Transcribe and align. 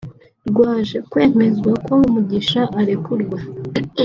rwaje 0.49 0.97
kwemeza 1.11 1.69
ko 1.85 1.93
Mugisha 2.13 2.61
arekurwa 2.79 3.39